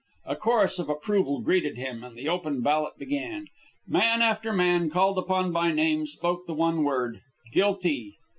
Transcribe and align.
A 0.25 0.35
chorus 0.35 0.79
of 0.79 0.89
approval 0.89 1.41
greeted 1.41 1.77
him, 1.77 2.03
and 2.03 2.17
the 2.17 2.27
open 2.27 2.63
ballot 2.63 2.93
began. 2.97 3.45
Man 3.85 4.23
after 4.23 4.51
man, 4.51 4.89
called 4.89 5.19
upon 5.19 5.51
by 5.51 5.71
name, 5.71 6.07
spoke 6.07 6.47
the 6.47 6.55
one 6.55 6.83
word, 6.83 7.19
"Guilty." 7.53 8.17